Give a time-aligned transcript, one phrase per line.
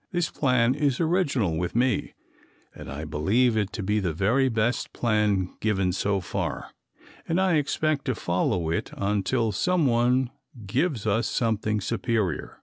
[0.11, 2.15] This plan is original with me
[2.73, 6.71] and I believe it to be the very best plan given so far,
[7.27, 10.31] and I expect to follow it until someone
[10.65, 12.57] gives us something superior.